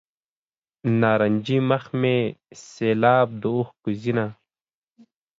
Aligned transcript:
نارنجي 1.01 1.57
مخ 1.69 1.83
مې 1.99 2.17
سیلاب 2.71 3.27
د 3.41 3.43
اوښکو 3.57 3.89
ځینه. 4.01 4.25